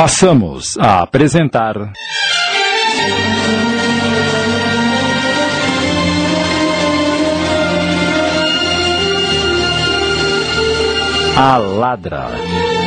Passamos 0.00 0.78
a 0.78 1.02
apresentar. 1.02 1.90
A 11.36 11.56
Ladra, 11.56 12.28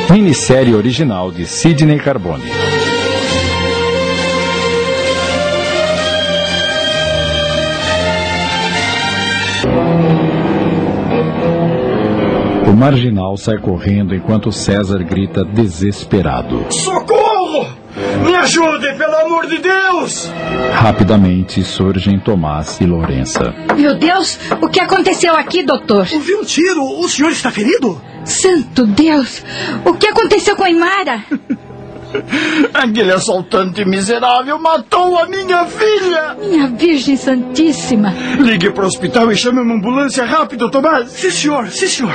minissérie 0.08 0.74
original 0.74 1.30
de 1.30 1.44
Sidney 1.44 1.98
Carbone. 1.98 2.81
O 12.72 12.74
marginal 12.74 13.36
sai 13.36 13.58
correndo 13.58 14.14
enquanto 14.14 14.50
César 14.50 15.04
grita 15.04 15.44
desesperado. 15.44 16.64
Socorro! 16.70 17.66
Me 18.24 18.34
ajudem, 18.34 18.96
pelo 18.96 19.14
amor 19.14 19.46
de 19.46 19.58
Deus! 19.58 20.32
Rapidamente 20.72 21.62
surgem 21.64 22.18
Tomás 22.18 22.80
e 22.80 22.86
Lourença. 22.86 23.54
Meu 23.76 23.94
Deus, 23.94 24.38
o 24.62 24.70
que 24.70 24.80
aconteceu 24.80 25.34
aqui, 25.36 25.62
doutor? 25.62 26.08
Ouvi 26.14 26.34
um 26.34 26.44
tiro. 26.44 26.82
O 26.82 27.06
senhor 27.10 27.30
está 27.30 27.50
ferido? 27.50 28.00
Santo 28.24 28.86
Deus! 28.86 29.44
O 29.84 29.92
que 29.92 30.06
aconteceu 30.06 30.56
com 30.56 30.64
a 30.64 30.70
Imara? 30.70 31.22
Aquele 32.74 33.12
assaltante 33.12 33.84
miserável 33.84 34.58
matou 34.58 35.18
a 35.18 35.26
minha 35.26 35.64
filha! 35.66 36.36
Minha 36.38 36.68
Virgem 36.68 37.16
Santíssima! 37.16 38.12
Ligue 38.38 38.70
para 38.70 38.84
o 38.84 38.86
hospital 38.86 39.30
e 39.30 39.36
chame 39.36 39.60
uma 39.60 39.74
ambulância 39.74 40.24
rápido, 40.24 40.70
Tomás! 40.70 41.10
Sim, 41.10 41.30
senhor, 41.30 41.68
sim, 41.68 41.86
senhor. 41.86 42.14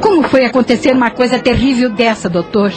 Como 0.00 0.22
foi 0.28 0.44
acontecer 0.44 0.92
uma 0.92 1.10
coisa 1.10 1.38
terrível 1.38 1.90
dessa, 1.90 2.28
doutor? 2.28 2.72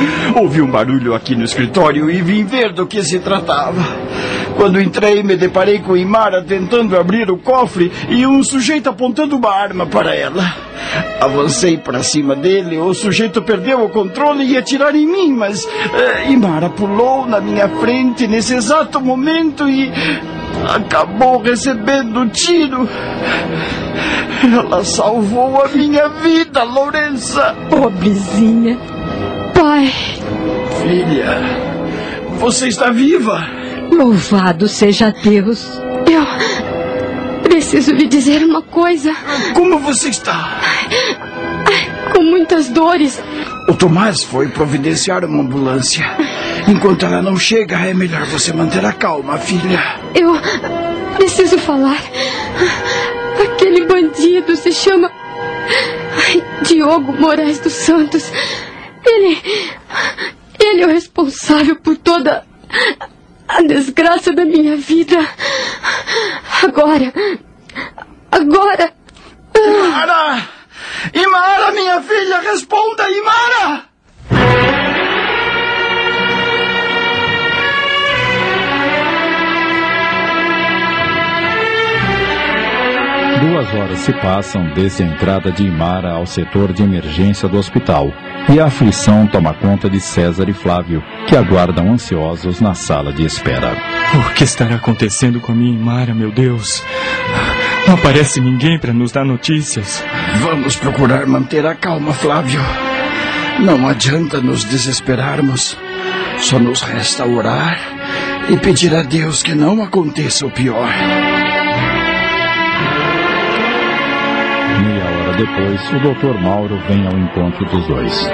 Ouvi 0.36 0.60
um 0.60 0.70
barulho 0.70 1.14
aqui 1.14 1.34
no 1.34 1.44
escritório 1.44 2.10
e 2.10 2.22
vim 2.22 2.44
ver 2.44 2.72
do 2.72 2.86
que 2.86 3.02
se 3.02 3.18
tratava. 3.18 3.82
Quando 4.56 4.80
entrei, 4.80 5.22
me 5.22 5.36
deparei 5.36 5.80
com 5.80 5.96
Imara 5.96 6.42
tentando 6.42 6.96
abrir 6.96 7.30
o 7.30 7.36
cofre 7.36 7.92
e 8.08 8.26
um 8.26 8.42
sujeito 8.42 8.88
apontando 8.88 9.36
uma 9.36 9.50
arma 9.50 9.86
para 9.86 10.14
ela. 10.14 10.42
Avancei 11.20 11.76
para 11.76 12.02
cima 12.02 12.34
dele, 12.34 12.78
o 12.78 12.94
sujeito 12.94 13.42
perdeu 13.42 13.84
o 13.84 13.90
controle 13.90 14.44
e 14.44 14.52
ia 14.52 14.60
atirar 14.60 14.94
em 14.94 15.06
mim, 15.06 15.32
mas 15.32 15.66
eh, 15.66 16.30
Imara 16.30 16.70
pulou 16.70 17.26
na 17.26 17.40
minha 17.40 17.68
frente 17.68 18.26
nesse 18.26 18.54
exato 18.54 18.98
momento 19.00 19.68
e 19.68 19.92
acabou 20.74 21.42
recebendo 21.42 22.20
o 22.20 22.28
tiro. 22.28 22.88
Ela 24.42 24.84
salvou 24.84 25.62
a 25.62 25.68
minha 25.68 26.08
vida, 26.08 26.62
Lourença. 26.62 27.54
Pobrezinha. 27.68 28.95
Pai, 29.58 29.92
Filha, 30.82 31.40
você 32.38 32.68
está 32.68 32.90
viva. 32.90 33.46
louvado 33.90 34.68
seja 34.68 35.10
Deus. 35.22 35.66
Eu 36.06 37.40
preciso 37.42 37.92
lhe 37.92 38.06
dizer 38.06 38.44
uma 38.44 38.62
coisa. 38.62 39.14
Como 39.54 39.78
você 39.78 40.08
está? 40.08 40.60
Com 42.14 42.22
muitas 42.22 42.68
dores. 42.68 43.22
O 43.68 43.74
Tomás 43.74 44.22
foi 44.22 44.48
providenciar 44.48 45.24
uma 45.24 45.42
ambulância. 45.42 46.04
Enquanto 46.68 47.06
ela 47.06 47.22
não 47.22 47.36
chega, 47.36 47.76
é 47.78 47.94
melhor 47.94 48.24
você 48.26 48.52
manter 48.52 48.84
a 48.84 48.92
calma, 48.92 49.38
filha. 49.38 50.00
Eu 50.14 50.32
preciso 51.16 51.58
falar. 51.58 52.00
Aquele 53.42 53.86
bandido 53.86 54.54
se 54.56 54.72
chama 54.72 55.10
Diogo 56.62 57.12
Moraes 57.18 57.58
dos 57.58 57.72
Santos. 57.72 58.30
Ele. 59.06 59.42
Ele 60.58 60.82
é 60.82 60.86
o 60.86 60.90
responsável 60.90 61.76
por 61.76 61.96
toda 61.96 62.44
a 63.48 63.62
desgraça 63.62 64.32
da 64.32 64.44
minha 64.44 64.76
vida. 64.76 65.16
Agora. 66.62 67.12
Agora. 68.30 68.92
Imara! 69.54 70.48
Imara, 71.14 71.72
minha 71.72 72.00
filha, 72.02 72.40
responda, 72.40 72.75
horas 83.86 84.00
se 84.00 84.12
passam 84.14 84.64
desde 84.74 85.04
a 85.04 85.06
entrada 85.06 85.52
de 85.52 85.64
Imara 85.64 86.10
ao 86.10 86.26
setor 86.26 86.72
de 86.72 86.82
emergência 86.82 87.48
do 87.48 87.56
hospital 87.56 88.12
e 88.52 88.58
a 88.58 88.66
aflição 88.66 89.26
toma 89.28 89.54
conta 89.54 89.88
de 89.88 90.00
César 90.00 90.48
e 90.48 90.52
Flávio, 90.52 91.02
que 91.28 91.36
aguardam 91.36 91.92
ansiosos 91.92 92.60
na 92.60 92.74
sala 92.74 93.12
de 93.12 93.24
espera. 93.24 93.76
O 94.14 94.34
que 94.34 94.42
estará 94.42 94.74
acontecendo 94.74 95.40
com 95.40 95.52
a 95.52 95.54
minha 95.54 95.72
Imara, 95.72 96.14
meu 96.14 96.32
Deus? 96.32 96.82
Não 97.86 97.94
aparece 97.94 98.40
ninguém 98.40 98.78
para 98.78 98.92
nos 98.92 99.12
dar 99.12 99.24
notícias. 99.24 100.04
Vamos 100.40 100.74
procurar 100.76 101.24
manter 101.26 101.64
a 101.64 101.74
calma, 101.74 102.12
Flávio. 102.12 102.60
Não 103.60 103.86
adianta 103.86 104.40
nos 104.40 104.64
desesperarmos. 104.64 105.78
Só 106.38 106.58
nos 106.58 106.82
resta 106.82 107.24
orar 107.24 107.78
e 108.50 108.56
pedir 108.56 108.94
a 108.94 109.02
Deus 109.02 109.42
que 109.42 109.54
não 109.54 109.82
aconteça 109.82 110.44
o 110.44 110.50
pior. 110.50 110.88
Depois, 115.36 115.80
o 115.92 115.98
Dr. 116.00 116.40
Mauro 116.40 116.78
vem 116.88 117.06
ao 117.06 117.18
encontro 117.18 117.64
dos 117.66 117.86
dois. 117.86 118.28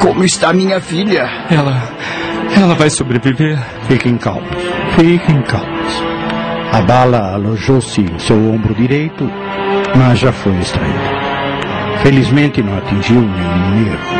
Como 0.00 0.24
está 0.24 0.52
minha 0.52 0.80
filha? 0.80 1.28
Ela. 1.50 1.90
Ela 2.56 2.74
vai 2.74 2.90
sobreviver? 2.90 3.58
Fiquem 3.88 4.16
calmos, 4.16 4.48
fiquem 4.96 5.42
calmos. 5.42 6.02
A 6.72 6.82
bala 6.82 7.34
alojou-se 7.34 8.00
em 8.00 8.18
seu 8.18 8.36
ombro 8.36 8.74
direito, 8.74 9.30
mas 9.96 10.18
já 10.18 10.32
foi 10.32 10.52
extraída. 10.58 11.18
Felizmente 12.02 12.62
não 12.62 12.76
atingiu 12.78 13.20
nenhum 13.20 13.84
nervo. 13.84 14.14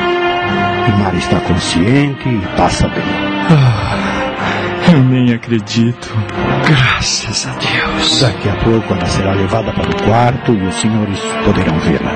Imar 0.88 1.14
está 1.14 1.38
consciente 1.40 2.28
e 2.28 2.56
passa 2.56 2.88
bem. 2.88 3.04
Ah, 3.50 3.87
eu 4.98 5.04
nem 5.04 5.32
acredito. 5.32 6.12
Graças 6.66 7.46
a 7.46 7.54
Deus. 7.54 8.20
Daqui 8.20 8.48
a 8.48 8.56
pouco 8.56 8.92
ela 8.92 9.06
será 9.06 9.32
levada 9.32 9.72
para 9.72 9.88
o 9.88 10.02
quarto 10.02 10.52
e 10.52 10.66
os 10.66 10.74
senhores 10.74 11.20
poderão 11.44 11.78
vê-la. 11.78 12.12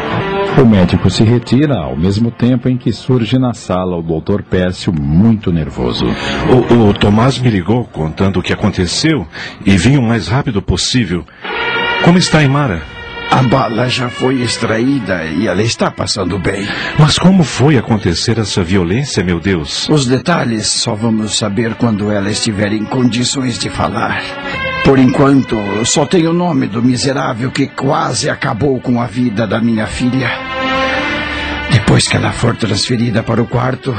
O 0.61 0.67
médico 0.67 1.09
se 1.09 1.23
retira 1.23 1.79
ao 1.79 1.97
mesmo 1.97 2.31
tempo 2.31 2.69
em 2.69 2.77
que 2.77 2.93
surge 2.93 3.39
na 3.39 3.55
sala 3.55 3.97
o 3.97 4.03
Dr. 4.03 4.43
Pércio, 4.43 4.93
muito 4.93 5.51
nervoso. 5.51 6.05
O, 6.51 6.89
o 6.89 6.95
Tomás 6.95 7.39
me 7.39 7.49
ligou 7.49 7.85
contando 7.85 8.39
o 8.39 8.43
que 8.43 8.53
aconteceu 8.53 9.27
e 9.65 9.77
vim 9.77 9.97
o 9.97 10.03
mais 10.03 10.29
rápido 10.29 10.61
possível. 10.61 11.25
Como 12.05 12.19
está 12.19 12.41
a 12.41 12.43
Imara? 12.43 12.83
A 13.33 13.43
bala 13.45 13.89
já 13.89 14.11
foi 14.11 14.43
extraída 14.43 15.25
e 15.25 15.49
ela 15.49 15.63
está 15.63 15.91
passando 15.91 16.39
bem. 16.39 16.69
Mas 16.99 17.19
como 17.19 17.43
foi 17.43 17.79
acontecer 17.79 18.39
essa 18.39 18.63
violência, 18.63 19.25
meu 19.25 19.41
Deus? 19.41 19.89
Os 19.89 20.07
detalhes 20.07 20.67
só 20.67 20.95
vamos 20.95 21.39
saber 21.39 21.75
quando 21.77 22.11
ela 22.11 22.31
estiver 22.31 22.75
em 22.75 22.85
condições 22.85 23.59
de 23.59 23.71
falar. 23.71 24.23
Por 24.85 24.99
enquanto, 24.99 25.57
só 25.87 26.05
tenho 26.05 26.31
o 26.31 26.35
nome 26.35 26.67
do 26.67 26.83
miserável 26.83 27.51
que 27.51 27.69
quase 27.69 28.29
acabou 28.29 28.79
com 28.81 29.01
a 29.01 29.07
vida 29.07 29.47
da 29.47 29.59
minha 29.63 29.87
filha. 29.87 30.31
Depois 31.71 32.07
que 32.07 32.17
ela 32.17 32.33
for 32.33 32.55
transferida 32.55 33.23
para 33.23 33.43
o 33.43 33.47
quarto, 33.47 33.97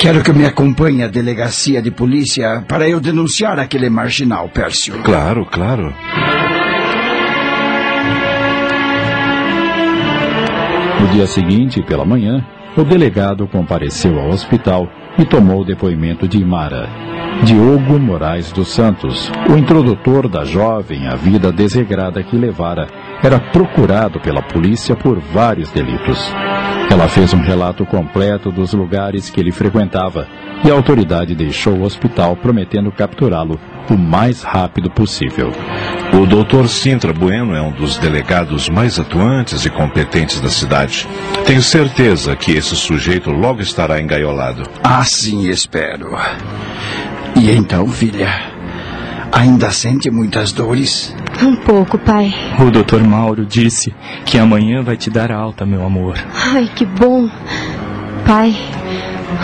quero 0.00 0.20
que 0.20 0.32
me 0.32 0.46
acompanhe 0.46 1.04
à 1.04 1.06
delegacia 1.06 1.80
de 1.80 1.92
polícia 1.92 2.64
para 2.66 2.88
eu 2.88 2.98
denunciar 2.98 3.60
aquele 3.60 3.88
marginal, 3.88 4.48
Pércio. 4.48 5.00
Claro, 5.04 5.46
claro. 5.46 5.94
No 11.04 11.10
dia 11.10 11.26
seguinte, 11.26 11.82
pela 11.82 12.02
manhã, 12.02 12.42
o 12.74 12.82
delegado 12.82 13.46
compareceu 13.46 14.18
ao 14.18 14.30
hospital 14.30 14.88
e 15.18 15.24
tomou 15.26 15.60
o 15.60 15.64
depoimento 15.64 16.26
de 16.26 16.38
Imara. 16.38 16.88
Diogo 17.42 17.98
Moraes 17.98 18.50
dos 18.50 18.68
Santos, 18.68 19.30
o 19.50 19.54
introdutor 19.54 20.30
da 20.30 20.46
jovem 20.46 21.06
à 21.06 21.14
vida 21.14 21.52
desregrada 21.52 22.22
que 22.22 22.38
levara, 22.38 22.86
era 23.22 23.38
procurado 23.38 24.18
pela 24.18 24.40
polícia 24.40 24.96
por 24.96 25.18
vários 25.18 25.70
delitos. 25.70 26.18
Ela 26.90 27.08
fez 27.08 27.34
um 27.34 27.40
relato 27.40 27.84
completo 27.84 28.50
dos 28.52 28.72
lugares 28.72 29.30
que 29.30 29.40
ele 29.40 29.50
frequentava 29.50 30.26
e 30.64 30.70
a 30.70 30.74
autoridade 30.74 31.34
deixou 31.34 31.74
o 31.74 31.82
hospital 31.82 32.36
prometendo 32.36 32.90
capturá-lo 32.90 33.60
o 33.90 33.98
mais 33.98 34.42
rápido 34.42 34.90
possível. 34.90 35.52
O 36.14 36.26
doutor 36.26 36.68
Sintra 36.68 37.12
Bueno 37.12 37.54
é 37.54 37.60
um 37.60 37.72
dos 37.72 37.98
delegados 37.98 38.68
mais 38.68 38.98
atuantes 38.98 39.66
e 39.66 39.70
competentes 39.70 40.40
da 40.40 40.48
cidade. 40.48 41.06
Tenho 41.44 41.60
certeza 41.60 42.34
que 42.36 42.52
esse 42.52 42.74
sujeito 42.76 43.30
logo 43.30 43.60
estará 43.60 44.00
engaiolado. 44.00 44.62
Assim 44.82 45.48
espero. 45.48 46.16
E 47.36 47.50
então, 47.50 47.86
filha, 47.88 48.53
ainda 49.34 49.70
sente 49.70 50.10
muitas 50.10 50.52
dores? 50.52 51.14
Um 51.42 51.56
pouco, 51.56 51.98
pai. 51.98 52.32
O 52.58 52.70
Dr. 52.70 53.02
Mauro 53.02 53.44
disse 53.44 53.92
que 54.24 54.38
amanhã 54.38 54.82
vai 54.82 54.96
te 54.96 55.10
dar 55.10 55.30
alta, 55.32 55.66
meu 55.66 55.84
amor. 55.84 56.16
Ai, 56.32 56.70
que 56.74 56.84
bom. 56.84 57.28
Pai, 58.26 58.56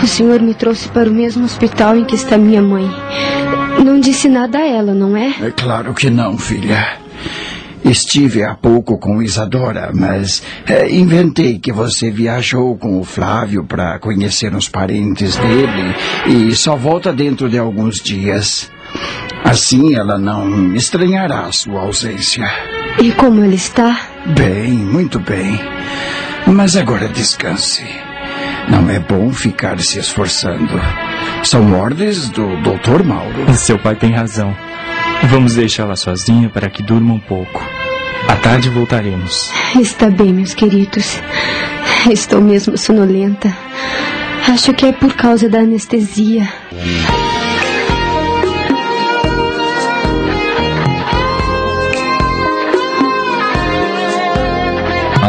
O 0.01 0.07
senhor 0.07 0.41
me 0.41 0.53
trouxe 0.53 0.87
para 0.87 1.09
o 1.09 1.13
mesmo 1.13 1.43
hospital 1.43 1.95
em 1.97 2.05
que 2.05 2.15
está 2.15 2.37
minha 2.37 2.61
mãe. 2.61 2.89
Não 3.83 3.99
disse 3.99 4.27
nada 4.29 4.57
a 4.57 4.65
ela, 4.65 4.93
não 4.93 5.15
é? 5.17 5.35
É 5.41 5.51
claro 5.51 5.93
que 5.93 6.09
não, 6.09 6.37
filha. 6.37 6.97
Estive 7.83 8.43
há 8.43 8.55
pouco 8.55 8.97
com 8.97 9.21
Isadora, 9.21 9.91
mas 9.93 10.41
é, 10.67 10.89
inventei 10.91 11.59
que 11.59 11.71
você 11.71 12.09
viajou 12.11 12.77
com 12.77 12.99
o 12.99 13.03
Flávio 13.03 13.63
para 13.65 13.99
conhecer 13.99 14.55
os 14.55 14.69
parentes 14.69 15.35
dele 15.35 15.95
e 16.27 16.55
só 16.55 16.75
volta 16.75 17.11
dentro 17.11 17.49
de 17.49 17.57
alguns 17.57 17.97
dias. 17.97 18.71
Assim 19.43 19.95
ela 19.95 20.17
não 20.17 20.75
estranhará 20.75 21.41
a 21.41 21.51
sua 21.51 21.81
ausência. 21.81 22.45
E 22.99 23.11
como 23.11 23.43
ele 23.43 23.55
está? 23.55 23.99
Bem, 24.27 24.71
muito 24.71 25.19
bem. 25.19 25.59
Mas 26.47 26.75
agora 26.75 27.07
descanse. 27.07 27.83
Não 28.69 28.89
é 28.89 28.99
bom 28.99 29.31
ficar 29.31 29.79
se 29.79 29.99
esforçando. 29.99 30.79
São 31.43 31.73
ordens 31.79 32.29
do 32.29 32.45
Dr. 32.61 33.03
Mauro. 33.03 33.53
Seu 33.55 33.77
pai 33.79 33.95
tem 33.95 34.11
razão. 34.11 34.55
Vamos 35.29 35.55
deixá-la 35.55 35.95
sozinha 35.95 36.49
para 36.49 36.69
que 36.69 36.83
durma 36.83 37.13
um 37.13 37.19
pouco. 37.19 37.63
À 38.27 38.35
tarde 38.35 38.69
voltaremos. 38.69 39.51
Está 39.79 40.09
bem, 40.09 40.31
meus 40.31 40.53
queridos. 40.53 41.19
Estou 42.09 42.41
mesmo 42.41 42.77
sonolenta. 42.77 43.55
Acho 44.47 44.73
que 44.73 44.85
é 44.87 44.91
por 44.91 45.13
causa 45.13 45.49
da 45.49 45.59
anestesia. 45.59 46.47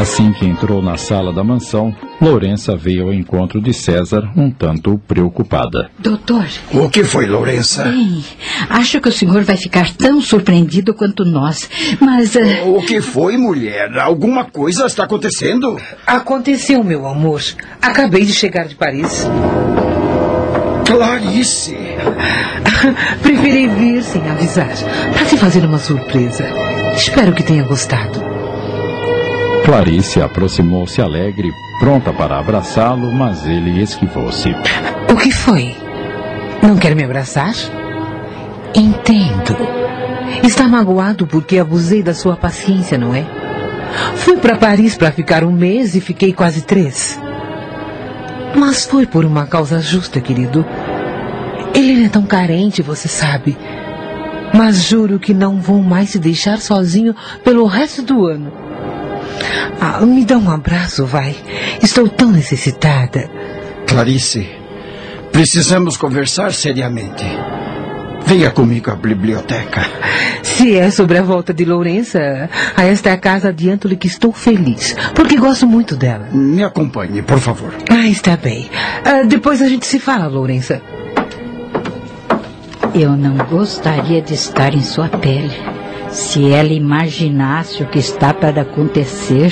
Assim 0.02 0.32
que 0.32 0.44
entrou 0.44 0.82
na 0.82 0.96
sala 0.96 1.32
da 1.32 1.44
mansão, 1.44 1.94
Lourença 2.20 2.74
veio 2.74 3.04
ao 3.04 3.12
encontro 3.12 3.62
de 3.62 3.72
César 3.72 4.28
um 4.36 4.50
tanto 4.50 4.98
preocupada. 5.06 5.92
Doutor. 5.96 6.44
O 6.72 6.90
que 6.90 7.04
foi, 7.04 7.26
Lourença? 7.26 7.84
Bem, 7.84 8.24
acho 8.68 9.00
que 9.00 9.08
o 9.08 9.12
senhor 9.12 9.44
vai 9.44 9.56
ficar 9.56 9.92
tão 9.92 10.20
surpreendido 10.20 10.92
quanto 10.92 11.24
nós. 11.24 11.70
Mas. 12.00 12.34
Uh... 12.34 12.78
O 12.78 12.82
que 12.82 13.00
foi, 13.00 13.36
mulher? 13.36 13.96
Alguma 13.96 14.44
coisa 14.44 14.86
está 14.86 15.04
acontecendo? 15.04 15.80
Aconteceu, 16.04 16.82
meu 16.82 17.06
amor. 17.06 17.40
Acabei 17.80 18.24
de 18.24 18.32
chegar 18.32 18.66
de 18.66 18.74
Paris. 18.74 19.24
Clarice! 20.84 21.76
Preferi 23.22 23.68
vir 23.68 24.02
sem 24.02 24.28
avisar, 24.28 24.74
para 25.12 25.24
te 25.26 25.36
fazer 25.36 25.64
uma 25.64 25.78
surpresa. 25.78 26.44
Espero 26.96 27.32
que 27.32 27.44
tenha 27.44 27.62
gostado. 27.62 28.21
Clarice 29.64 30.20
aproximou-se 30.20 31.00
alegre, 31.00 31.52
pronta 31.78 32.12
para 32.12 32.38
abraçá-lo, 32.38 33.12
mas 33.12 33.46
ele 33.46 33.80
esquivou-se. 33.80 34.50
O 35.10 35.16
que 35.16 35.30
foi? 35.30 35.76
Não 36.62 36.76
quer 36.76 36.96
me 36.96 37.04
abraçar? 37.04 37.54
Entendo. 38.74 39.56
Está 40.42 40.66
magoado 40.66 41.26
porque 41.26 41.58
abusei 41.58 42.02
da 42.02 42.12
sua 42.12 42.36
paciência, 42.36 42.98
não 42.98 43.14
é? 43.14 43.24
Fui 44.16 44.36
para 44.36 44.56
Paris 44.56 44.96
para 44.96 45.12
ficar 45.12 45.44
um 45.44 45.52
mês 45.52 45.94
e 45.94 46.00
fiquei 46.00 46.32
quase 46.32 46.62
três. 46.62 47.20
Mas 48.56 48.84
foi 48.84 49.06
por 49.06 49.24
uma 49.24 49.46
causa 49.46 49.80
justa, 49.80 50.20
querido. 50.20 50.66
Ele 51.74 52.04
é 52.04 52.08
tão 52.08 52.24
carente, 52.24 52.82
você 52.82 53.08
sabe. 53.08 53.56
Mas 54.54 54.82
juro 54.84 55.18
que 55.18 55.32
não 55.32 55.60
vou 55.60 55.82
mais 55.82 56.10
se 56.10 56.18
deixar 56.18 56.58
sozinho 56.58 57.14
pelo 57.44 57.64
resto 57.66 58.02
do 58.02 58.26
ano. 58.26 58.61
Ah, 59.80 60.04
me 60.04 60.24
dá 60.24 60.38
um 60.38 60.50
abraço, 60.50 61.04
vai. 61.06 61.34
Estou 61.82 62.08
tão 62.08 62.30
necessitada. 62.30 63.28
Clarice, 63.86 64.48
precisamos 65.32 65.96
conversar 65.96 66.52
seriamente. 66.52 67.24
Venha 68.24 68.50
comigo 68.50 68.90
à 68.90 68.94
biblioteca. 68.94 69.82
Se 70.42 70.76
é 70.76 70.90
sobre 70.90 71.18
a 71.18 71.22
volta 71.22 71.52
de 71.52 71.64
Lourença 71.64 72.48
a 72.76 72.84
esta 72.84 73.16
casa, 73.16 73.48
adianto-lhe 73.48 73.96
que 73.96 74.06
estou 74.06 74.32
feliz, 74.32 74.94
porque 75.14 75.36
gosto 75.36 75.66
muito 75.66 75.96
dela. 75.96 76.28
Me 76.32 76.62
acompanhe, 76.62 77.20
por 77.22 77.38
favor. 77.40 77.74
Ah, 77.90 78.06
está 78.06 78.36
bem. 78.36 78.70
Ah, 79.04 79.22
depois 79.26 79.60
a 79.60 79.68
gente 79.68 79.86
se 79.86 79.98
fala, 79.98 80.28
Lourença. 80.28 80.80
Eu 82.94 83.16
não 83.16 83.36
gostaria 83.46 84.20
de 84.22 84.34
estar 84.34 84.74
em 84.74 84.82
sua 84.82 85.08
pele. 85.08 85.71
Se 86.12 86.52
ela 86.52 86.72
imaginasse 86.72 87.82
o 87.82 87.86
que 87.86 87.98
está 87.98 88.34
para 88.34 88.62
acontecer. 88.62 89.50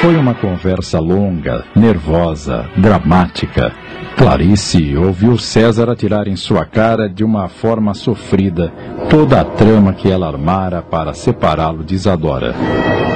Foi 0.00 0.16
uma 0.16 0.34
conversa 0.34 0.98
longa, 0.98 1.62
nervosa, 1.76 2.66
dramática. 2.74 3.70
Clarice 4.16 4.96
ouviu 4.96 5.36
César 5.36 5.90
atirar 5.90 6.26
em 6.26 6.36
sua 6.36 6.64
cara 6.64 7.06
de 7.06 7.22
uma 7.22 7.48
forma 7.48 7.92
sofrida 7.92 8.72
toda 9.10 9.42
a 9.42 9.44
trama 9.44 9.92
que 9.92 10.10
ela 10.10 10.26
armara 10.26 10.80
para 10.80 11.12
separá-lo 11.12 11.84
de 11.84 11.94
Isadora. 11.94 12.54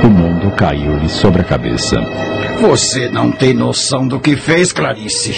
O 0.05 0.09
mundo 0.09 0.55
caiu-lhe 0.55 1.09
sobre 1.09 1.41
a 1.41 1.45
cabeça. 1.45 1.97
Você 2.61 3.09
não 3.09 3.33
tem 3.33 3.55
noção 3.55 4.07
do 4.07 4.21
que 4.21 4.37
fez, 4.37 4.71
Clarice. 4.71 5.35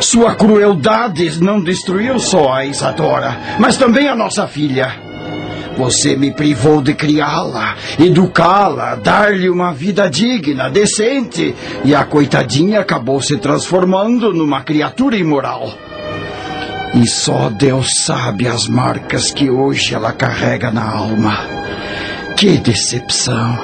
Sua 0.00 0.36
crueldade 0.36 1.42
não 1.42 1.60
destruiu 1.60 2.20
só 2.20 2.52
a 2.52 2.64
Isadora, 2.64 3.36
mas 3.58 3.76
também 3.76 4.06
a 4.06 4.14
nossa 4.14 4.46
filha. 4.46 5.07
Você 5.78 6.16
me 6.16 6.32
privou 6.32 6.82
de 6.82 6.92
criá-la, 6.92 7.76
educá-la, 8.00 8.96
dar-lhe 8.96 9.48
uma 9.48 9.72
vida 9.72 10.10
digna, 10.10 10.68
decente, 10.68 11.54
e 11.84 11.94
a 11.94 12.04
coitadinha 12.04 12.80
acabou 12.80 13.22
se 13.22 13.36
transformando 13.36 14.34
numa 14.34 14.62
criatura 14.62 15.16
imoral. 15.16 15.72
E 16.94 17.06
só 17.06 17.48
Deus 17.48 17.90
sabe 18.04 18.48
as 18.48 18.66
marcas 18.66 19.30
que 19.30 19.48
hoje 19.48 19.94
ela 19.94 20.10
carrega 20.10 20.72
na 20.72 20.82
alma. 20.82 21.38
Que 22.36 22.56
decepção! 22.56 23.56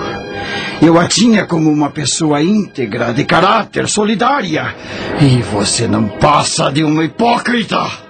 Eu 0.81 1.01
a 1.01 1.09
tinha 1.09 1.47
como 1.47 1.69
uma 1.69 1.91
pessoa 1.91 2.41
íntegra, 2.41 3.13
de 3.13 3.25
caráter, 3.25 3.89
solidária. 3.89 4.73
E 5.21 5.43
você 5.43 5.89
não 5.89 6.07
passa 6.07 6.71
de 6.71 6.85
uma 6.85 7.05
hipócrita. 7.05 8.04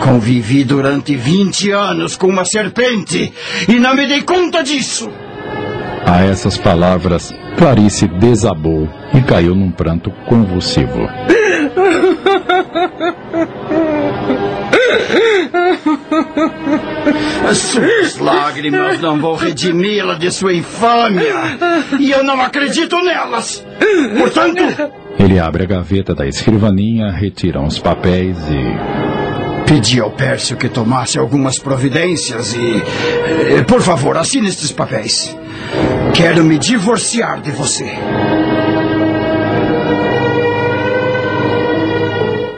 Convivi 0.00 0.64
durante 0.64 1.14
20 1.14 1.70
anos 1.70 2.16
com 2.16 2.26
uma 2.26 2.44
serpente 2.44 3.32
e 3.68 3.78
não 3.78 3.94
me 3.94 4.06
dei 4.06 4.22
conta 4.22 4.62
disso. 4.62 5.10
A 6.06 6.24
essas 6.24 6.56
palavras, 6.56 7.32
Clarice 7.56 8.08
desabou 8.08 8.88
e 9.14 9.20
caiu 9.22 9.54
num 9.54 9.70
pranto 9.70 10.10
convulsivo. 10.26 11.06
Suas 17.54 18.18
lágrimas 18.18 19.00
não 19.00 19.18
vão 19.20 19.34
redimi-la 19.34 20.14
de 20.14 20.30
sua 20.30 20.54
infâmia. 20.54 21.34
E 21.98 22.10
eu 22.10 22.24
não 22.24 22.40
acredito 22.40 22.96
nelas. 23.02 23.64
Portanto. 24.18 24.62
Ele 25.18 25.38
abre 25.38 25.64
a 25.64 25.66
gaveta 25.66 26.14
da 26.14 26.26
escrivaninha, 26.26 27.10
retira 27.10 27.60
uns 27.60 27.78
papéis 27.78 28.38
e. 28.48 29.09
Pedi 29.70 30.00
ao 30.00 30.10
Pércio 30.10 30.56
que 30.56 30.68
tomasse 30.68 31.16
algumas 31.16 31.56
providências 31.56 32.54
e. 32.54 32.58
Eh, 32.58 33.62
por 33.62 33.80
favor, 33.80 34.16
assine 34.16 34.48
estes 34.48 34.72
papéis. 34.72 35.32
Quero 36.12 36.42
me 36.42 36.58
divorciar 36.58 37.40
de 37.40 37.52
você. 37.52 37.88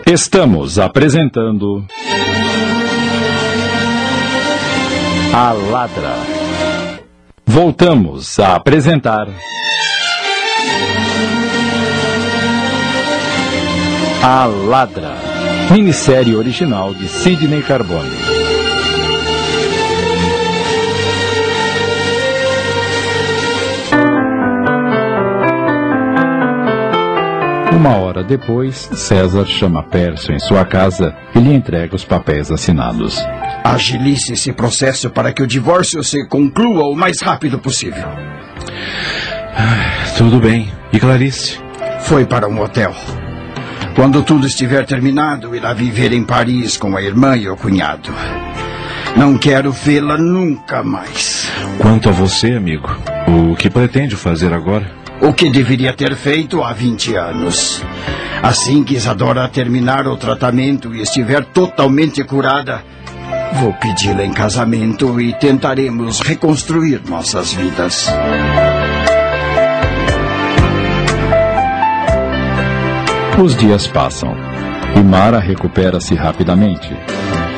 Estamos 0.06 0.78
apresentando. 0.78 1.84
A 5.34 5.52
Ladra. 5.52 6.14
Voltamos 7.44 8.38
a 8.38 8.54
apresentar. 8.54 9.28
A 14.24 14.46
Ladra. 14.46 15.16
Minissérie 15.72 16.36
original 16.36 16.94
de 16.94 17.08
Sidney 17.08 17.60
Carbone. 17.60 18.08
Uma 27.74 27.96
hora 27.96 28.22
depois, 28.22 28.88
César 28.94 29.44
chama 29.44 29.82
Pércio 29.82 30.32
em 30.32 30.38
sua 30.38 30.64
casa 30.64 31.16
e 31.34 31.40
lhe 31.40 31.52
entrega 31.52 31.96
os 31.96 32.04
papéis 32.04 32.48
assinados. 32.52 33.18
Agilice 33.64 34.34
esse 34.34 34.52
processo 34.52 35.10
para 35.10 35.32
que 35.32 35.42
o 35.42 35.48
divórcio 35.48 36.00
se 36.04 36.28
conclua 36.28 36.84
o 36.84 36.94
mais 36.94 37.20
rápido 37.20 37.58
possível. 37.58 38.06
Ah, 39.56 40.14
tudo 40.16 40.38
bem. 40.38 40.72
E 40.92 41.00
Clarice? 41.00 41.58
Foi 42.02 42.24
para 42.24 42.46
um 42.46 42.60
hotel. 42.60 42.94
Quando 43.94 44.22
tudo 44.22 44.46
estiver 44.46 44.86
terminado, 44.86 45.54
irá 45.54 45.72
viver 45.74 46.12
em 46.12 46.24
Paris 46.24 46.76
com 46.76 46.96
a 46.96 47.02
irmã 47.02 47.36
e 47.36 47.48
o 47.48 47.56
cunhado. 47.56 48.10
Não 49.16 49.36
quero 49.36 49.70
vê-la 49.70 50.16
nunca 50.16 50.82
mais. 50.82 51.50
Quanto 51.78 52.08
a 52.08 52.12
você, 52.12 52.52
amigo, 52.52 52.88
o 53.28 53.54
que 53.54 53.68
pretende 53.68 54.16
fazer 54.16 54.52
agora? 54.52 54.90
O 55.20 55.32
que 55.34 55.50
deveria 55.50 55.92
ter 55.92 56.16
feito 56.16 56.62
há 56.62 56.72
20 56.72 57.14
anos. 57.14 57.82
Assim 58.42 58.82
que 58.82 58.94
Isadora 58.94 59.46
terminar 59.48 60.08
o 60.08 60.16
tratamento 60.16 60.94
e 60.94 61.02
estiver 61.02 61.44
totalmente 61.44 62.24
curada, 62.24 62.82
vou 63.54 63.72
pedi-la 63.74 64.24
em 64.24 64.32
casamento 64.32 65.20
e 65.20 65.32
tentaremos 65.34 66.20
reconstruir 66.20 67.02
nossas 67.06 67.52
vidas. 67.52 68.08
Os 73.38 73.56
dias 73.56 73.86
passam 73.86 74.34
e 74.94 75.02
Mara 75.02 75.38
recupera-se 75.38 76.14
rapidamente. 76.14 76.94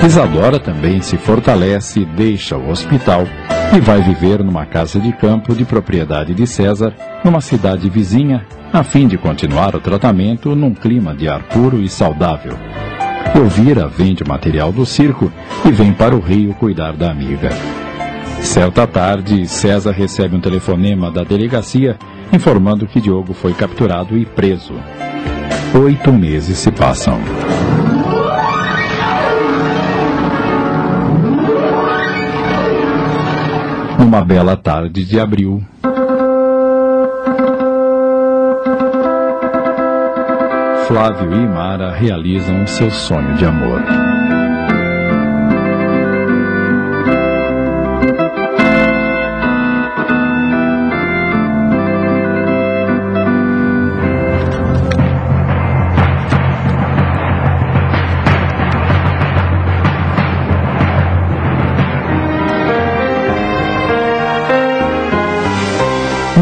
Isadora 0.04 0.60
também 0.60 1.02
se 1.02 1.16
fortalece, 1.16 2.04
deixa 2.04 2.56
o 2.56 2.70
hospital 2.70 3.24
e 3.76 3.80
vai 3.80 4.00
viver 4.00 4.42
numa 4.42 4.64
casa 4.64 5.00
de 5.00 5.12
campo 5.12 5.54
de 5.54 5.64
propriedade 5.64 6.32
de 6.32 6.46
César, 6.46 6.94
numa 7.24 7.40
cidade 7.40 7.88
vizinha, 7.90 8.46
a 8.72 8.84
fim 8.84 9.08
de 9.08 9.18
continuar 9.18 9.74
o 9.74 9.80
tratamento 9.80 10.54
num 10.54 10.72
clima 10.72 11.14
de 11.14 11.28
ar 11.28 11.42
puro 11.44 11.82
e 11.82 11.88
saudável. 11.88 12.56
Elvira 13.34 13.88
vende 13.88 14.22
material 14.24 14.72
do 14.72 14.86
circo 14.86 15.30
e 15.64 15.72
vem 15.72 15.92
para 15.92 16.14
o 16.14 16.20
Rio 16.20 16.54
cuidar 16.54 16.92
da 16.92 17.10
amiga. 17.10 17.50
Certa 18.40 18.86
tarde, 18.86 19.46
César 19.48 19.92
recebe 19.92 20.36
um 20.36 20.40
telefonema 20.40 21.10
da 21.10 21.24
delegacia 21.24 21.98
informando 22.32 22.86
que 22.86 23.00
Diogo 23.00 23.32
foi 23.32 23.52
capturado 23.54 24.16
e 24.16 24.24
preso. 24.24 24.74
Oito 25.74 26.12
meses 26.12 26.58
se 26.58 26.70
passam. 26.70 27.18
Numa 33.98 34.24
bela 34.24 34.56
tarde 34.56 35.04
de 35.04 35.18
abril, 35.18 35.60
Flávio 40.86 41.32
e 41.32 41.46
Mara 41.48 41.90
realizam 41.92 42.64
seu 42.68 42.88
sonho 42.92 43.34
de 43.34 43.44
amor. 43.44 43.82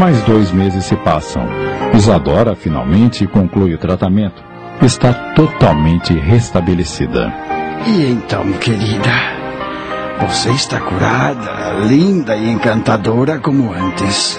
Mais 0.03 0.21
dois 0.23 0.51
meses 0.51 0.83
se 0.83 0.97
passam. 0.97 1.47
Isadora 1.93 2.57
finalmente 2.57 3.25
conclui 3.25 3.73
o 3.73 3.77
tratamento. 3.77 4.43
Está 4.81 5.13
totalmente 5.33 6.13
restabelecida. 6.13 7.33
E 7.87 8.11
então, 8.11 8.51
querida, 8.51 9.09
você 10.19 10.51
está 10.51 10.81
curada, 10.81 11.85
linda 11.87 12.35
e 12.35 12.49
encantadora 12.49 13.39
como 13.39 13.71
antes. 13.71 14.37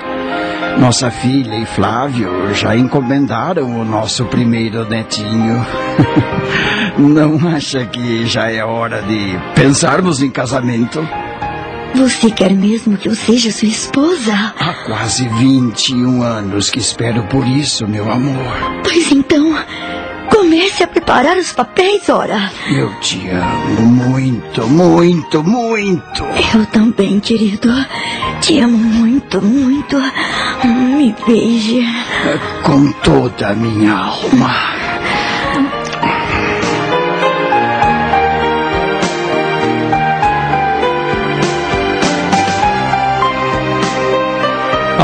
Nossa 0.78 1.10
filha 1.10 1.56
e 1.56 1.64
Flávio 1.64 2.52
já 2.52 2.76
encomendaram 2.76 3.80
o 3.80 3.86
nosso 3.86 4.26
primeiro 4.26 4.86
netinho. 4.86 5.64
Não 6.98 7.48
acha 7.48 7.86
que 7.86 8.26
já 8.26 8.50
é 8.50 8.62
hora 8.62 9.00
de 9.00 9.40
pensarmos 9.54 10.20
em 10.20 10.30
casamento? 10.30 11.00
Você 11.94 12.30
quer 12.30 12.52
mesmo 12.52 12.96
que 12.96 13.08
eu 13.08 13.14
seja 13.14 13.52
sua 13.52 13.68
esposa? 13.68 14.52
Há 14.58 14.74
quase 14.84 15.28
21 15.28 16.22
anos 16.22 16.68
que 16.68 16.78
espero 16.78 17.22
por 17.28 17.46
isso, 17.46 17.86
meu 17.86 18.10
amor. 18.10 18.82
Pois 18.82 19.12
então, 19.12 19.56
comece 20.28 20.82
a 20.82 20.88
preparar 20.88 21.36
os 21.36 21.52
papéis, 21.52 22.08
ora. 22.08 22.50
Eu 22.68 22.92
te 23.00 23.28
amo 23.28 23.80
muito, 23.82 24.66
muito, 24.66 25.42
muito. 25.44 26.24
Eu 26.54 26.66
também, 26.66 27.20
querido. 27.20 27.68
Te 28.40 28.58
amo 28.58 28.76
muito, 28.76 29.40
muito. 29.40 29.96
Me 30.74 31.14
beije. 31.26 31.82
Com 32.64 32.90
toda 33.04 33.50
a 33.50 33.54
minha 33.54 33.92
alma. 33.92 34.83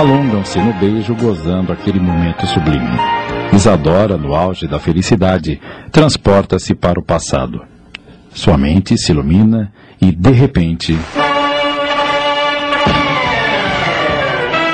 Alongam-se 0.00 0.58
no 0.58 0.72
beijo, 0.72 1.14
gozando 1.14 1.74
aquele 1.74 2.00
momento 2.00 2.46
sublime. 2.46 2.96
Isadora, 3.52 4.16
no 4.16 4.34
auge 4.34 4.66
da 4.66 4.78
felicidade, 4.78 5.60
transporta-se 5.92 6.74
para 6.74 6.98
o 6.98 7.04
passado. 7.04 7.60
Sua 8.32 8.56
mente 8.56 8.96
se 8.96 9.12
ilumina 9.12 9.70
e, 10.00 10.10
de 10.10 10.30
repente, 10.30 10.98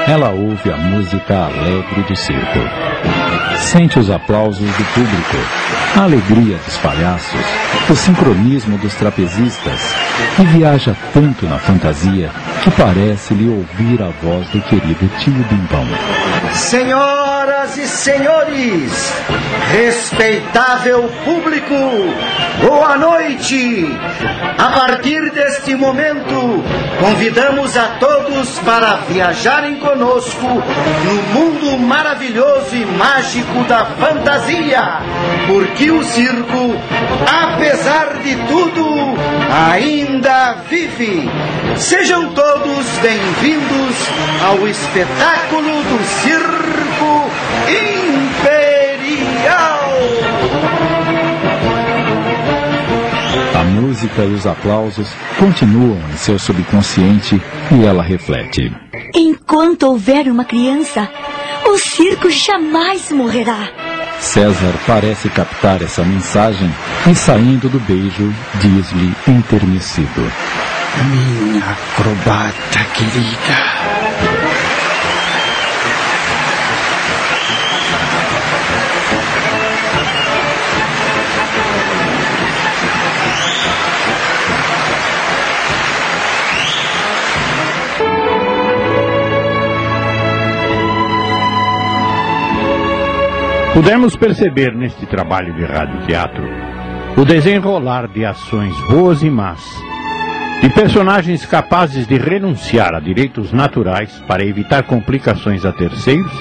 ela 0.06 0.30
ouve 0.30 0.70
a 0.70 0.76
música 0.76 1.46
alegre 1.46 2.02
do 2.02 2.14
circo. 2.14 2.60
Sente 3.58 3.98
os 3.98 4.08
aplausos 4.10 4.68
do 4.68 4.84
público, 4.94 5.36
a 5.96 6.02
alegria 6.02 6.56
dos 6.58 6.76
palhaços, 6.78 7.44
o 7.90 7.96
sincronismo 7.96 8.78
dos 8.78 8.94
trapezistas 8.94 9.94
e 10.38 10.44
viaja 10.44 10.96
tanto 11.12 11.46
na 11.46 11.58
fantasia 11.58 12.30
que 12.62 12.70
parece-lhe 12.70 13.48
ouvir 13.48 14.00
a 14.02 14.10
voz 14.22 14.48
do 14.50 14.60
querido 14.62 15.08
tio 15.18 15.32
Bimbão. 15.32 15.86
Senhoras 17.46 17.76
e 17.78 17.86
senhores, 17.86 19.14
respeitável 19.70 21.08
público, 21.24 21.76
boa 22.60 22.96
noite! 22.98 23.86
A 24.58 24.70
partir 24.70 25.30
deste 25.30 25.76
momento, 25.76 26.64
convidamos 26.98 27.76
a 27.76 27.98
todos 28.00 28.58
para 28.58 28.96
viajarem 29.08 29.76
conosco 29.76 30.44
no 30.44 31.22
mundo 31.38 31.78
maravilhoso 31.78 32.74
e 32.74 32.84
mágico 32.84 33.62
da 33.68 33.84
fantasia, 33.84 34.98
porque 35.46 35.88
o 35.92 36.02
circo, 36.02 36.74
apesar 37.44 38.22
de 38.24 38.34
tudo, 38.48 38.84
ainda 39.70 40.64
vive. 40.68 41.30
Sejam 41.76 42.32
todos 42.32 42.86
bem-vindos 43.02 43.96
ao 44.42 44.66
espetáculo 44.66 45.82
do 45.84 46.04
Circo 46.22 46.55
música 53.86 54.24
e 54.24 54.34
os 54.34 54.46
aplausos 54.46 55.08
continuam 55.38 56.00
em 56.12 56.16
seu 56.16 56.38
subconsciente 56.38 57.40
e 57.70 57.84
ela 57.84 58.02
reflete. 58.02 58.72
Enquanto 59.14 59.84
houver 59.84 60.26
uma 60.26 60.44
criança, 60.44 61.08
o 61.66 61.78
circo 61.78 62.28
jamais 62.28 63.12
morrerá. 63.12 63.68
César 64.18 64.74
parece 64.86 65.28
captar 65.28 65.82
essa 65.82 66.02
mensagem 66.02 66.68
e, 67.08 67.14
saindo 67.14 67.68
do 67.68 67.78
beijo, 67.78 68.34
diz-lhe 68.60 69.14
enternecido: 69.28 70.32
Minha 71.10 71.62
acrobata 71.70 72.84
querida. 72.94 74.35
Pudemos 93.76 94.16
perceber 94.16 94.74
neste 94.74 95.04
trabalho 95.04 95.52
de 95.52 95.62
rádio-teatro 95.62 96.42
o 97.14 97.26
desenrolar 97.26 98.08
de 98.08 98.24
ações 98.24 98.74
boas 98.88 99.22
e 99.22 99.28
más, 99.28 99.60
de 100.62 100.70
personagens 100.70 101.44
capazes 101.44 102.06
de 102.06 102.16
renunciar 102.16 102.94
a 102.94 103.00
direitos 103.00 103.52
naturais 103.52 104.18
para 104.26 104.42
evitar 104.42 104.84
complicações 104.84 105.66
a 105.66 105.74
terceiros, 105.74 106.32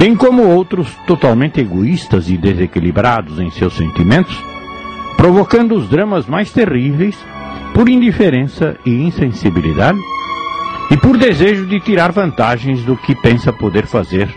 bem 0.00 0.16
como 0.16 0.42
outros 0.42 0.92
totalmente 1.06 1.60
egoístas 1.60 2.28
e 2.28 2.36
desequilibrados 2.36 3.38
em 3.38 3.48
seus 3.52 3.76
sentimentos, 3.76 4.36
provocando 5.16 5.76
os 5.76 5.88
dramas 5.88 6.26
mais 6.26 6.50
terríveis 6.50 7.16
por 7.72 7.88
indiferença 7.88 8.76
e 8.84 8.90
insensibilidade 8.90 10.00
e 10.90 10.96
por 10.96 11.16
desejo 11.16 11.66
de 11.66 11.78
tirar 11.78 12.10
vantagens 12.10 12.82
do 12.82 12.96
que 12.96 13.14
pensa 13.14 13.52
poder 13.52 13.86
fazer 13.86 14.28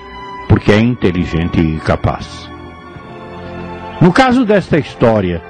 porque 0.49 0.73
é 0.73 0.79
inteligente 0.81 1.61
e 1.61 1.79
capaz. 1.79 2.49
No 4.01 4.11
caso 4.11 4.43
desta 4.43 4.77
história, 4.77 5.41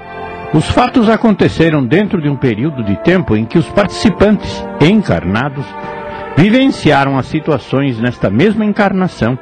Os 0.52 0.68
fatos 0.68 1.08
aconteceram 1.08 1.86
dentro 1.86 2.20
de 2.20 2.28
um 2.28 2.36
período 2.36 2.84
de 2.84 2.96
tempo 3.04 3.36
em 3.36 3.46
que 3.46 3.60
os 3.60 3.68
participantes 3.68 4.66
encarnados 4.82 5.64
vivenciaram 6.36 7.20
as 7.20 7.28
situações 7.28 8.00
nesta 8.00 8.32
mesma 8.32 8.66
encarnação, 8.66 9.38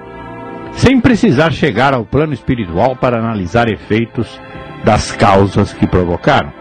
sem 0.74 1.00
precisar 1.00 1.52
chegar 1.54 1.94
ao 1.94 2.04
plano 2.04 2.34
espiritual 2.34 2.94
para 2.98 3.20
analisar 3.20 3.70
efeitos 3.70 4.28
das 4.84 5.14
causas 5.14 5.72
que 5.72 5.88
provocaram. 5.88 6.52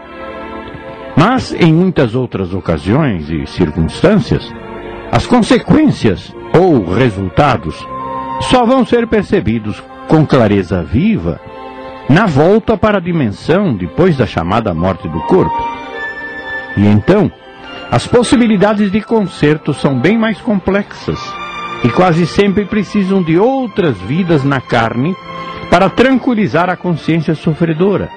Mas, 1.17 1.53
em 1.53 1.73
muitas 1.73 2.15
outras 2.15 2.53
ocasiões 2.53 3.29
e 3.29 3.45
circunstâncias, 3.47 4.49
as 5.11 5.25
consequências 5.27 6.33
ou 6.57 6.85
resultados 6.93 7.75
só 8.41 8.65
vão 8.65 8.85
ser 8.85 9.07
percebidos 9.07 9.81
com 10.07 10.25
clareza 10.25 10.83
viva 10.83 11.39
na 12.09 12.25
volta 12.25 12.77
para 12.77 12.97
a 12.97 13.01
dimensão 13.01 13.75
depois 13.75 14.15
da 14.15 14.25
chamada 14.25 14.73
morte 14.73 15.07
do 15.07 15.19
corpo. 15.21 15.55
E 16.77 16.85
então, 16.85 17.31
as 17.91 18.07
possibilidades 18.07 18.91
de 18.91 19.01
conserto 19.01 19.73
são 19.73 19.99
bem 19.99 20.17
mais 20.17 20.39
complexas 20.39 21.19
e 21.83 21.89
quase 21.89 22.25
sempre 22.25 22.65
precisam 22.65 23.21
de 23.21 23.37
outras 23.37 23.97
vidas 23.97 24.43
na 24.43 24.61
carne 24.61 25.15
para 25.69 25.89
tranquilizar 25.89 26.69
a 26.69 26.77
consciência 26.77 27.35
sofredora, 27.35 28.09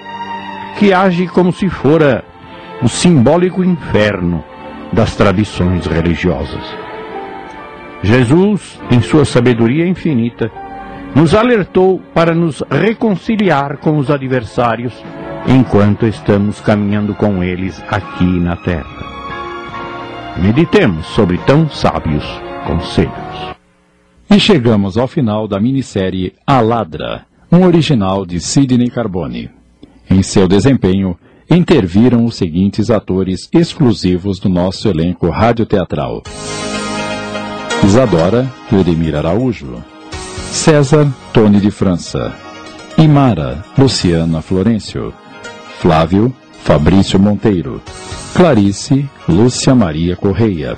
que 0.79 0.93
age 0.93 1.27
como 1.27 1.53
se 1.53 1.69
fora 1.69 2.25
o 2.83 2.89
simbólico 2.89 3.65
inferno 3.65 4.45
das 4.93 5.17
tradições 5.17 5.87
religiosas. 5.87 6.90
Jesus, 8.03 8.81
em 8.91 9.01
sua 9.03 9.25
sabedoria 9.25 9.87
infinita, 9.87 10.51
nos 11.15 11.35
alertou 11.35 12.01
para 12.15 12.35
nos 12.35 12.63
reconciliar 12.71 13.79
com 13.79 13.99
os 13.99 14.11
adversários 14.11 14.93
enquanto 15.47 16.07
estamos 16.07 16.61
caminhando 16.61 17.15
com 17.15 17.43
eles 17.43 17.83
aqui 17.89 18.25
na 18.25 18.57
terra. 18.57 19.11
Meditemos 20.39 21.07
sobre 21.07 21.39
tão 21.39 21.69
sábios 21.69 22.25
conselhos. 22.67 23.13
E 24.31 24.39
chegamos 24.39 24.97
ao 24.97 25.09
final 25.09 25.49
da 25.49 25.61
minissérie 25.61 26.33
A 26.47 26.61
Ladra, 26.61 27.27
um 27.51 27.65
original 27.67 28.25
de 28.25 28.41
Sidney 28.41 28.89
Carbone. 28.89 29.51
Em 30.09 30.23
seu 30.23 30.47
desempenho, 30.47 31.19
interviram 31.51 32.25
os 32.25 32.37
seguintes 32.37 32.91
atores 32.91 33.49
exclusivos 33.53 34.39
do 34.39 34.49
nosso 34.49 34.89
elenco 34.89 35.29
radioteatral. 35.29 36.23
Isadora 37.85 38.51
Eudemir 38.71 39.17
Araújo, 39.17 39.83
César 40.53 41.09
Tony 41.33 41.61
de 41.61 41.71
França, 41.71 42.33
Imara 42.99 43.65
Luciana 43.77 44.43
Florencio, 44.43 45.13
Flávio 45.81 46.33
Fabrício 46.63 47.19
Monteiro, 47.19 47.81
Clarice 48.35 49.09
Lúcia 49.29 49.75
Maria 49.75 50.15
Correia, 50.15 50.77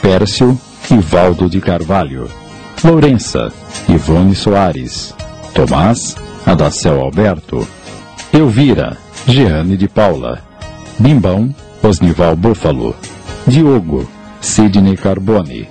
Pércio 0.00 0.58
Ivaldo 0.90 1.48
de 1.48 1.60
Carvalho, 1.60 2.28
Lourença 2.84 3.52
Ivone 3.88 4.34
Soares, 4.34 5.14
Tomás 5.54 6.16
Adacel 6.44 7.00
Alberto, 7.00 7.66
Elvira 8.32 8.98
Jeane 9.26 9.76
de 9.76 9.88
Paula, 9.88 10.42
Bimbão 10.98 11.54
Osnival 11.82 12.34
Búfalo, 12.34 12.96
Diogo 13.46 14.06
Sidney 14.40 14.96
Carbone, 14.96 15.68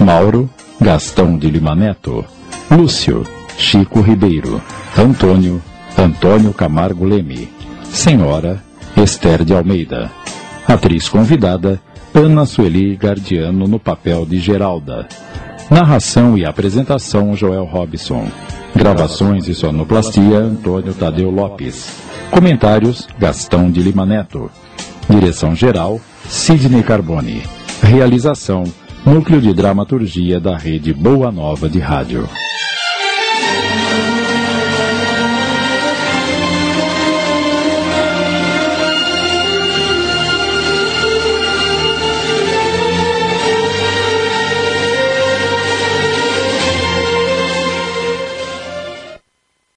Mauro 0.00 0.48
Gastão 0.80 1.36
de 1.36 1.50
Lima 1.50 1.74
Neto, 1.74 2.24
Lúcio 2.70 3.22
Chico 3.58 4.00
Ribeiro, 4.00 4.60
Antônio 4.96 5.62
Antônio 5.96 6.54
Camargo 6.54 7.04
Leme, 7.04 7.50
Senhora 7.84 8.62
Esther 8.96 9.44
de 9.44 9.54
Almeida, 9.54 10.10
atriz 10.66 11.08
convidada 11.08 11.80
Ana 12.14 12.46
Sueli 12.46 12.96
Gardiano 12.96 13.68
no 13.68 13.78
papel 13.78 14.24
de 14.24 14.40
Geralda, 14.40 15.06
narração 15.70 16.36
e 16.38 16.46
apresentação 16.46 17.36
Joel 17.36 17.64
Robson, 17.64 18.26
gravações 18.74 19.48
e 19.48 19.54
sonoplastia 19.54 20.38
Antônio 20.38 20.94
Tadeu 20.94 21.30
Lopes, 21.30 21.92
comentários 22.30 23.06
Gastão 23.18 23.70
de 23.70 23.82
Lima 23.82 24.06
Neto, 24.06 24.50
direção 25.08 25.54
geral 25.54 26.00
Sidney 26.26 26.82
Carbone, 26.82 27.42
realização 27.82 28.64
Núcleo 29.04 29.40
de 29.40 29.54
Dramaturgia 29.54 30.38
da 30.38 30.56
Rede 30.56 30.92
Boa 30.92 31.32
Nova 31.32 31.68
de 31.68 31.78
Rádio. 31.78 32.28